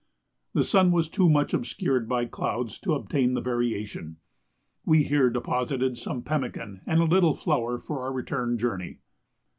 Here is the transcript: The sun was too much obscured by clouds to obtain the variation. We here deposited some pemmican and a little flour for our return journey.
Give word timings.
The 0.53 0.63
sun 0.63 0.91
was 0.91 1.07
too 1.07 1.29
much 1.29 1.53
obscured 1.53 2.09
by 2.09 2.25
clouds 2.25 2.79
to 2.79 2.95
obtain 2.95 3.35
the 3.35 3.39
variation. 3.39 4.17
We 4.83 5.03
here 5.03 5.29
deposited 5.29 5.95
some 5.95 6.23
pemmican 6.23 6.81
and 6.87 7.01
a 7.01 7.03
little 7.03 7.35
flour 7.35 7.77
for 7.77 7.99
our 8.01 8.11
return 8.11 8.57
journey. 8.57 8.97